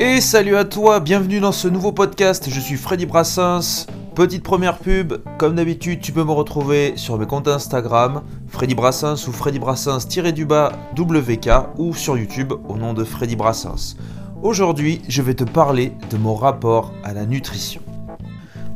[0.00, 3.86] Et salut à toi, bienvenue dans ce nouveau podcast, je suis Freddy Brassens.
[4.14, 9.26] Petite première pub, comme d'habitude tu peux me retrouver sur mes comptes Instagram, Freddy Brassens
[9.26, 13.96] ou Freddy Brassens-du-bas WK ou sur YouTube au nom de Freddy Brassens.
[14.40, 17.80] Aujourd'hui je vais te parler de mon rapport à la nutrition.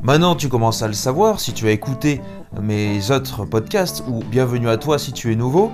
[0.03, 2.21] Maintenant tu commences à le savoir si tu as écouté
[2.61, 5.71] mes autres podcasts ou bienvenue à toi si tu es nouveau,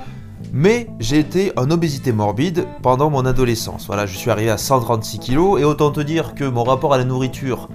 [0.52, 3.86] mais j'ai été en obésité morbide pendant mon adolescence.
[3.86, 6.98] Voilà, je suis arrivé à 136 kg et autant te dire que mon rapport à
[6.98, 7.68] la nourriture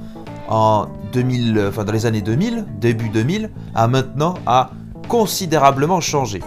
[0.49, 4.71] en 2000, enfin dans les années 2000, début 2000, a maintenant a
[5.07, 6.41] considérablement changé.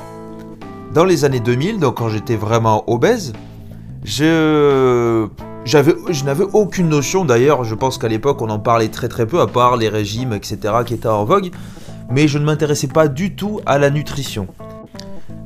[0.95, 3.33] Dans les années 2000, donc quand j'étais vraiment obèse,
[4.05, 5.29] je
[5.65, 9.41] je n'avais aucune notion d'ailleurs, je pense qu'à l'époque on en parlait très très peu,
[9.41, 11.51] à part les régimes, etc., qui étaient en vogue,
[12.11, 14.47] mais je ne m'intéressais pas du tout à la nutrition.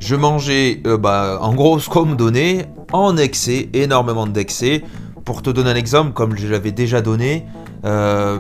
[0.01, 2.17] Je mangeais euh, bah, en gros ce qu'on
[2.93, 4.83] en excès, énormément d'excès.
[5.25, 7.45] Pour te donner un exemple, comme je l'avais déjà donné,
[7.84, 8.39] euh,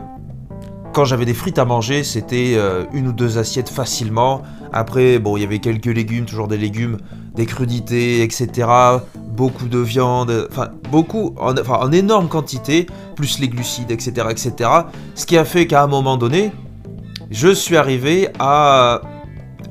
[0.94, 4.42] quand j'avais des frites à manger, c'était euh, une ou deux assiettes facilement.
[4.72, 6.96] Après, bon, il y avait quelques légumes, toujours des légumes,
[7.36, 8.68] des crudités, etc.
[9.28, 14.70] Beaucoup de viande, enfin beaucoup, en, enfin, en énorme quantité, plus les glucides, etc., etc.
[15.14, 16.52] Ce qui a fait qu'à un moment donné,
[17.30, 19.02] je suis arrivé à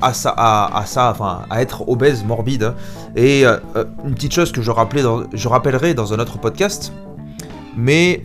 [0.02, 2.74] à ça, à, ça, enfin, à être obèse, morbide.
[3.16, 6.94] Et euh, euh, une petite chose que je, rappellerai dans un autre podcast,
[7.78, 8.24] mais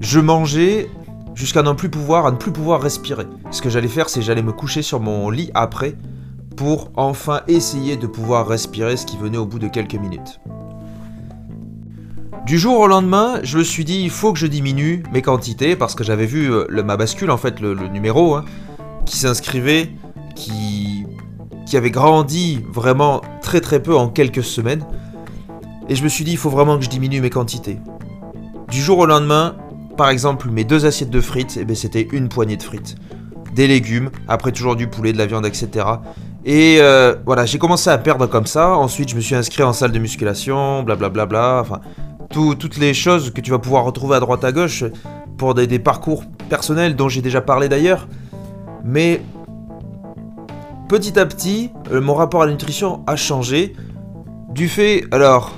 [0.00, 0.88] je mangeais
[1.34, 3.26] jusqu'à ne plus pouvoir, à ne plus pouvoir respirer.
[3.50, 5.94] Ce que j'allais faire, c'est j'allais me coucher sur mon lit après
[6.56, 10.40] pour enfin essayer de pouvoir respirer, ce qui venait au bout de quelques minutes.
[12.46, 15.74] Du jour au lendemain, je me suis dit il faut que je diminue mes quantités
[15.74, 18.44] parce que j'avais vu euh, le, ma bascule en fait le, numéro hein,
[19.04, 19.90] qui s'inscrivait,
[20.36, 20.52] qui
[21.66, 24.84] qui avait grandi vraiment très très peu en quelques semaines.
[25.88, 27.78] Et je me suis dit, il faut vraiment que je diminue mes quantités.
[28.70, 29.56] Du jour au lendemain,
[29.96, 32.96] par exemple, mes deux assiettes de frites, eh ben, c'était une poignée de frites.
[33.54, 35.86] Des légumes, après toujours du poulet, de la viande, etc.
[36.44, 38.76] Et euh, voilà, j'ai commencé à perdre comme ça.
[38.76, 41.26] Ensuite, je me suis inscrit en salle de musculation, blablabla.
[41.26, 41.80] Bla bla bla, enfin,
[42.30, 44.84] toutes les choses que tu vas pouvoir retrouver à droite à gauche
[45.38, 48.08] pour des, des parcours personnels dont j'ai déjà parlé d'ailleurs.
[48.84, 49.22] Mais
[50.88, 53.74] petit à petit, euh, mon rapport à la nutrition a changé.
[54.50, 55.52] Du fait, alors,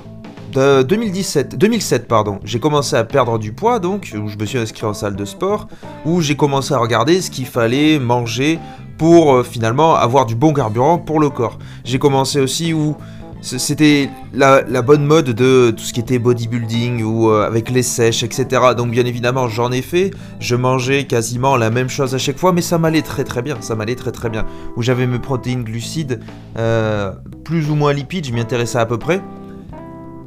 [0.51, 4.57] de 2017, 2007, pardon, j'ai commencé à perdre du poids, donc, où je me suis
[4.57, 5.67] inscrit en salle de sport,
[6.05, 8.59] où j'ai commencé à regarder ce qu'il fallait manger
[8.97, 11.59] pour euh, finalement avoir du bon carburant pour le corps.
[11.83, 12.95] J'ai commencé aussi où
[13.41, 18.23] c'était la, bonne mode de tout ce qui était bodybuilding ou euh, avec les sèches,
[18.23, 18.47] etc.
[18.75, 22.51] Donc bien évidemment j'en ai fait, je mangeais quasiment la même chose à chaque fois,
[22.51, 24.45] mais ça m'allait très très bien, ça m'allait très très bien.
[24.75, 26.19] Où j'avais mes protéines glucides,
[26.57, 27.13] euh,
[27.45, 29.21] plus ou moins lipides, je m'y intéressais à peu près.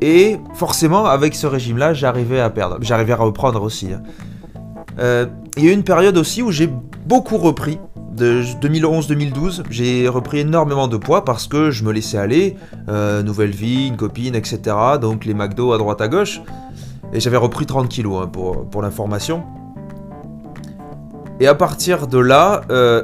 [0.00, 3.88] Et forcément avec ce régime-là j'arrivais à perdre, j'arrivais à reprendre aussi.
[3.92, 4.02] Hein.
[4.98, 6.70] Euh, il y a eu une période aussi où j'ai
[7.06, 7.78] beaucoup repris,
[8.12, 12.56] de 2011-2012, j'ai repris énormément de poids parce que je me laissais aller,
[12.88, 14.76] euh, nouvelle vie, une copine, etc.
[15.00, 16.42] Donc les McDo à droite à gauche.
[17.14, 19.44] Et j'avais repris 30 kilos hein, pour, pour l'information.
[21.40, 23.02] Et à partir de là, euh,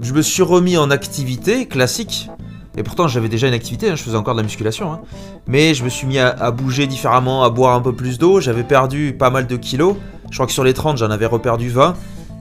[0.00, 2.30] je me suis remis en activité classique.
[2.76, 4.92] Et pourtant j'avais déjà une activité, hein, je faisais encore de la musculation.
[4.92, 5.00] Hein.
[5.46, 8.40] Mais je me suis mis à, à bouger différemment, à boire un peu plus d'eau.
[8.40, 9.96] J'avais perdu pas mal de kilos.
[10.30, 11.94] Je crois que sur les 30, j'en avais reperdu 20.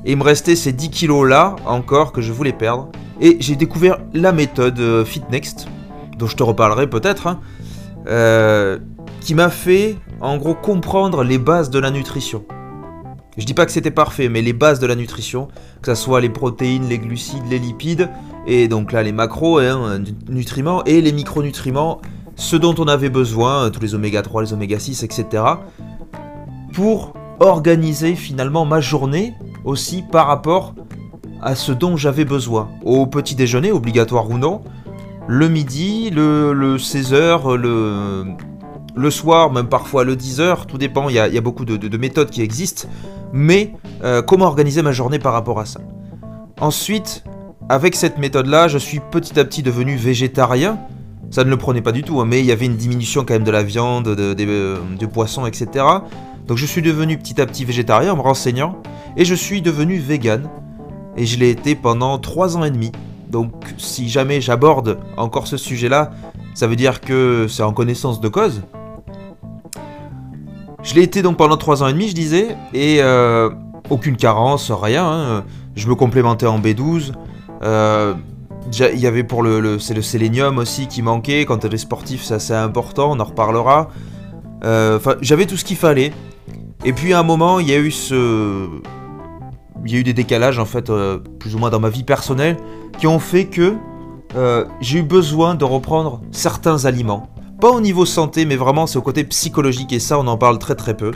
[0.05, 2.89] Et il me restait ces 10 kilos là encore que je voulais perdre.
[3.19, 5.67] Et j'ai découvert la méthode euh, FitNext,
[6.17, 7.39] dont je te reparlerai peut-être, hein,
[8.07, 8.79] euh,
[9.19, 12.43] qui m'a fait en gros comprendre les bases de la nutrition.
[13.37, 15.47] Je dis pas que c'était parfait, mais les bases de la nutrition,
[15.81, 18.09] que ce soit les protéines, les glucides, les lipides,
[18.45, 22.01] et donc là les macros, hein, nutriments, et les micronutriments,
[22.35, 25.43] ce dont on avait besoin, tous les oméga 3, les oméga 6, etc.
[26.73, 29.33] Pour organiser finalement ma journée
[29.65, 30.73] aussi par rapport
[31.41, 32.69] à ce dont j'avais besoin.
[32.83, 34.61] Au petit déjeuner, obligatoire ou non,
[35.27, 41.41] le midi, le, 16h, le, soir, même parfois le 10h, tout dépend, il y a,
[41.41, 42.87] beaucoup de, méthodes qui existent,
[43.33, 43.73] mais
[44.03, 45.79] euh, comment organiser ma journée par rapport à ça?
[46.59, 47.23] Ensuite,
[47.69, 50.79] avec cette méthode-là, je suis petit à petit devenu végétarien.
[51.29, 53.33] Ça ne le prenait pas du tout, hein, mais il y avait une diminution quand
[53.33, 55.85] même de la viande, de, de poissons, etc.
[56.47, 58.81] Donc je suis devenu petit à petit végétarien en me renseignant
[59.17, 60.49] et je suis devenu vegan
[61.17, 62.91] et je l'ai été pendant 3 ans et demi.
[63.29, 66.11] Donc si jamais j'aborde encore ce sujet-là,
[66.53, 68.61] ça veut dire que c'est en connaissance de cause.
[70.83, 73.49] Je l'ai été donc pendant 3 ans et demi, je disais, et euh,
[73.89, 75.05] aucune carence, rien.
[75.05, 75.43] Hein.
[75.75, 77.13] Je me complémentais en B12.
[77.63, 78.15] Euh,
[78.73, 81.45] il y avait pour le, c'est le sélénium aussi qui manquait.
[81.45, 83.89] Quand est sportif, c'est assez important, on en reparlera.
[84.63, 86.13] Euh, enfin, j'avais tout ce qu'il fallait.
[86.83, 88.67] Et puis à un moment, il y a eu ce,
[89.85, 92.03] il y a eu des décalages en fait, euh, plus ou moins dans ma vie
[92.03, 92.57] personnelle,
[92.97, 93.75] qui ont fait que
[94.35, 97.29] euh, j'ai eu besoin de reprendre certains aliments.
[97.59, 100.57] Pas au niveau santé, mais vraiment c'est au côté psychologique et ça on en parle
[100.57, 101.11] très très peu.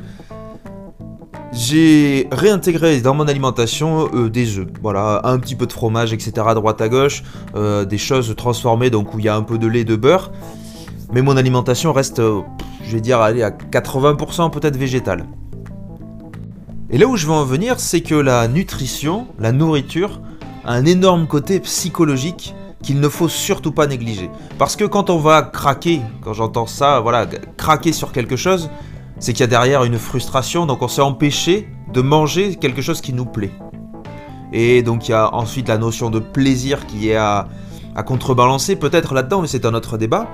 [1.52, 6.34] J'ai réintégré dans mon alimentation euh, des œufs, voilà, un petit peu de fromage, etc.
[6.46, 7.24] à droite à gauche,
[7.56, 10.32] des choses transformées donc où il y a un peu de lait, de beurre.
[11.14, 15.26] Mais mon alimentation reste, je vais dire, à 80% peut-être végétale.
[16.90, 20.22] Et là où je veux en venir, c'est que la nutrition, la nourriture,
[20.64, 22.54] a un énorme côté psychologique
[22.84, 24.30] qu'il ne faut surtout pas négliger.
[24.60, 27.26] Parce que quand on va craquer, quand j'entends ça, voilà,
[27.58, 28.70] craquer sur quelque chose,
[29.20, 33.02] c'est qu'il y a derrière une frustration, donc on s'est empêché de manger quelque chose
[33.02, 33.52] qui nous plaît.
[34.54, 37.48] Et donc il y a ensuite la notion de plaisir qui est à,
[38.06, 40.28] contrebalancer peut-être là-dedans, mais c'est un autre débat.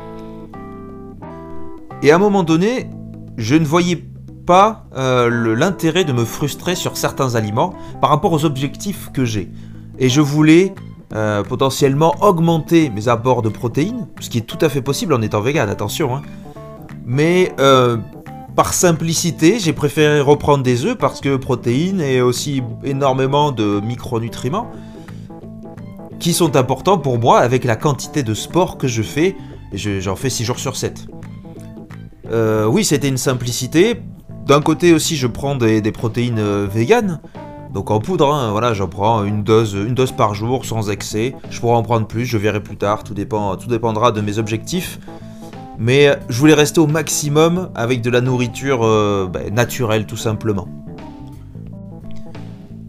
[2.03, 2.89] Et à un moment donné,
[3.37, 4.03] je ne voyais
[4.45, 9.49] pas euh, l'intérêt de me frustrer sur certains aliments par rapport aux objectifs que j'ai.
[9.99, 10.73] Et je voulais
[11.13, 15.21] euh, potentiellement augmenter mes apports de protéines, ce qui est tout à fait possible en
[15.21, 16.15] étant vegan, attention.
[16.15, 16.21] Hein.
[17.05, 17.97] Mais euh,
[18.55, 24.71] par simplicité, j'ai préféré reprendre des œufs parce que protéines et aussi énormément de micronutriments
[26.19, 29.35] qui sont importants pour moi avec la quantité de sport que je fais.
[29.73, 31.07] J'en fais 6 jours sur 7.
[32.67, 34.01] oui, c'était une simplicité.
[34.51, 37.21] D'un côté aussi, je prends des, protéines euh, véganes.
[37.73, 39.77] Donc en poudre, hein, voilà, j'en prends une dose,
[40.17, 41.33] par jour sans excès.
[41.49, 44.39] Je pourrais en prendre plus, je verrai plus tard, tout, dépend, tout dépendra de mes
[44.39, 44.99] objectifs.
[45.79, 50.67] Mais je voulais rester au maximum avec de la nourriture euh, ben, naturelle tout simplement.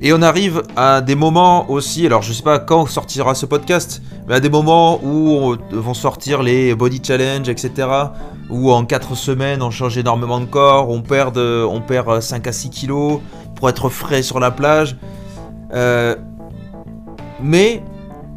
[0.01, 4.03] Et on arrive à des moments aussi, alors je sais pas quand sortira ce podcast,
[4.27, 7.89] mais à des moments où vont sortir les body challenge, etc.
[8.51, 12.53] Où en 4 semaines on change énormément de corps, on perd, on perd 5 à
[12.53, 13.21] 6 kilos
[13.55, 14.97] pour être frais sur la plage.
[15.73, 16.17] Euh,
[17.43, 17.83] mais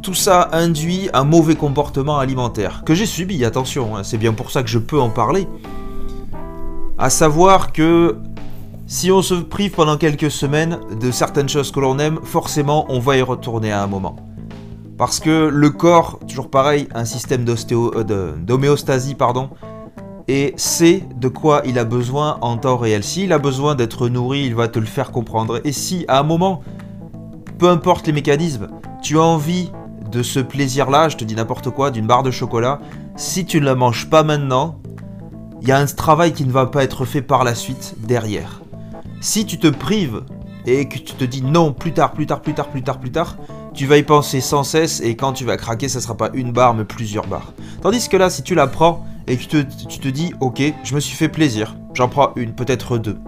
[0.02, 4.50] tout ça induit un mauvais comportement alimentaire, que j'ai subi, attention, hein, c'est bien pour
[4.50, 5.48] ça que je peux en parler.
[6.98, 8.18] À savoir que
[8.86, 13.00] si on se prive pendant quelques semaines de certaines choses que l'on aime, forcément on
[13.00, 14.16] va y retourner à un moment.
[14.98, 19.50] Parce que le corps, toujours pareil, un système euh, d'homéostasie, pardon,
[20.28, 23.04] et sait de quoi il a besoin en temps réel.
[23.04, 25.60] S'il a besoin d'être nourri, il va te le faire comprendre.
[25.64, 26.62] Et si à un moment,
[27.58, 28.68] peu importe les mécanismes,
[29.02, 29.70] tu as envie
[30.10, 32.80] de ce plaisir-là, je te dis n'importe quoi, d'une barre de chocolat,
[33.16, 34.78] si tu ne la manges pas maintenant,
[35.62, 38.62] il y a un travail qui ne va pas être fait par la suite derrière.
[39.20, 40.22] Si tu te prives
[40.66, 43.10] et que tu te dis non, plus tard, plus tard, plus tard, plus tard, plus
[43.10, 43.36] tard,
[43.76, 46.50] tu vas y penser sans cesse et quand tu vas craquer, ça sera pas une
[46.50, 47.52] barre mais plusieurs barres.
[47.82, 51.00] Tandis que là, si tu la prends et que tu te, dis ok, je me
[51.00, 53.18] suis fait plaisir, j'en prends une, peut-être deux.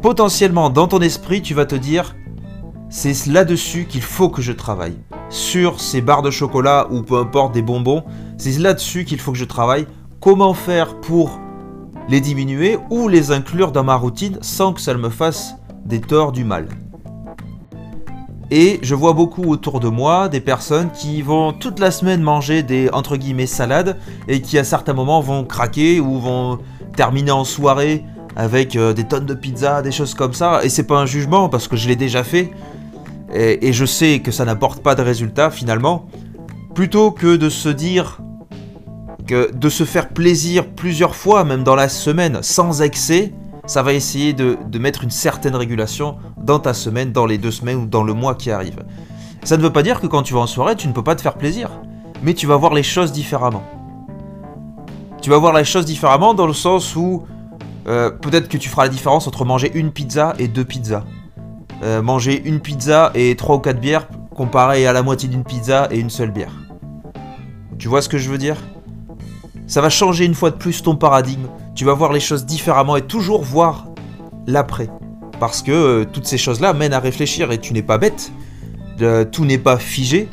[0.00, 2.16] Potentiellement, dans ton esprit, tu vas te dire
[2.88, 4.96] c'est là-dessus qu'il faut que je travaille.
[5.28, 8.04] Sur ces barres de chocolat ou peu importe des bonbons,
[8.38, 9.86] c'est là-dessus qu'il faut que je travaille.
[10.20, 11.38] Comment faire pour
[12.08, 16.32] les diminuer ou les inclure dans ma routine sans que ça me fasse des torts
[16.32, 16.68] du mal?
[18.50, 22.62] Et je vois beaucoup autour de moi des personnes qui vont toute la semaine manger
[22.62, 23.96] des entre guillemets salades
[24.28, 26.58] et qui à certains moments vont craquer ou vont
[26.94, 28.04] terminer en soirée
[28.36, 30.64] avec euh, des tonnes de pizza, des choses comme ça.
[30.64, 32.52] Et c'est pas un jugement parce que je l'ai déjà fait
[33.34, 36.06] et, je sais que ça n'apporte pas de résultat finalement.
[36.74, 38.20] Plutôt que de se dire
[39.28, 43.32] de se faire plaisir plusieurs fois, même dans la semaine, sans excès,
[43.66, 47.76] ça va essayer de, mettre une certaine régulation dans ta semaine, dans les deux semaines
[47.76, 48.84] ou dans le mois qui arrive.
[49.44, 51.14] Ça ne veut pas dire que quand tu vas en soirée, tu ne peux pas
[51.14, 51.70] te faire plaisir,
[52.22, 53.64] mais tu vas voir les choses différemment.
[55.20, 57.24] Tu vas voir les choses différemment dans le sens où
[57.88, 61.04] euh, peut-être que tu feras la différence entre manger une pizza et deux pizzas.
[61.82, 65.88] Euh, manger une pizza et trois ou quatre bières comparé à la moitié d'une pizza
[65.90, 66.52] et une seule bière.
[67.78, 68.56] Tu vois ce que je veux dire?
[69.66, 71.46] Ça va changer une fois de plus ton paradigme.
[71.74, 73.86] Tu vas voir les choses différemment et toujours voir
[74.46, 74.88] l'après.
[75.38, 78.32] Parce que euh, toutes ces choses-là mènent à réfléchir et tu n'es pas bête.
[79.32, 80.28] tout n'est pas figé.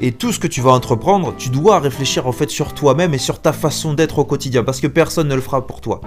[0.00, 3.18] Et tout ce que tu vas entreprendre, tu dois réfléchir en fait sur toi-même et
[3.18, 4.62] sur ta façon d'être au quotidien.
[4.62, 6.00] Parce que personne ne le fera pour toi.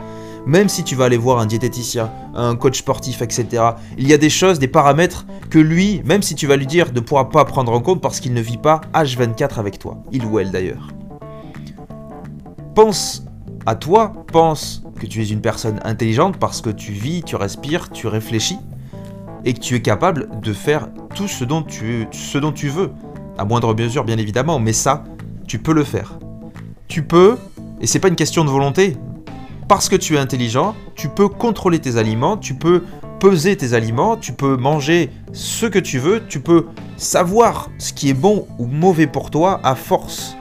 [0.45, 3.47] Même si tu vas aller voir un diététicien, un coach sportif, etc.
[3.97, 6.93] Il y a des choses, des paramètres que lui, même si tu vas lui dire,
[6.93, 9.97] ne pourra pas prendre en compte parce qu'il ne vit pas H24 avec toi.
[10.11, 10.89] Il ou elle d'ailleurs
[12.79, 13.25] pense
[13.65, 17.89] à toi, pense que tu es une personne intelligente parce que tu vis, tu respires,
[17.89, 18.57] tu réfléchis
[19.45, 22.91] et que tu es capable de faire tout ce dont tu, ce dont tu veux.
[23.37, 25.03] À moindre mesure, bien évidemment, mais ça,
[25.47, 26.19] tu peux le faire.
[26.87, 27.37] Tu peux,
[27.79, 28.97] et c'est pas une question de volonté.
[29.69, 32.83] parce que tu es intelligent, tu peux contrôler tes aliments, tu peux
[33.19, 36.65] peser tes aliments, tu peux manger ce que tu veux, tu peux
[36.97, 40.35] savoir ce qui est bon ou mauvais pour toi à force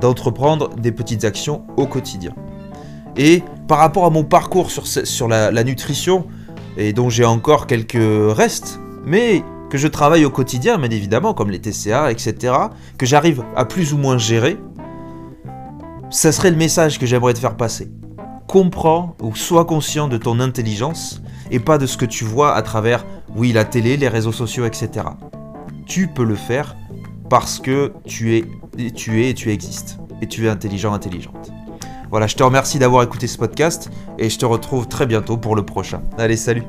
[0.00, 2.34] d'entreprendre des petites actions au quotidien.
[3.16, 6.26] Et par rapport à mon parcours sur, sur la, la nutrition,
[6.76, 11.50] et dont j'ai encore quelques restes, mais que je travaille au quotidien, bien évidemment, comme
[11.50, 12.54] les TCA, etc.,
[12.96, 14.56] que j'arrive à plus ou moins gérer,
[16.10, 17.90] ça serait le message que j'aimerais te faire passer.
[18.46, 22.62] Comprends ou sois conscient de ton intelligence et pas de ce que tu vois à
[22.62, 23.04] travers,
[23.36, 25.06] oui, la télé, les réseaux sociaux, etc.
[25.84, 26.76] Tu peux le faire
[27.28, 28.44] parce que tu es,
[28.92, 29.98] tu es et tu existes.
[30.20, 31.52] Et tu es intelligent, intelligente.
[32.10, 35.54] Voilà, je te remercie d'avoir écouté ce podcast et je te retrouve très bientôt pour
[35.54, 36.02] le prochain.
[36.16, 36.64] Allez, salut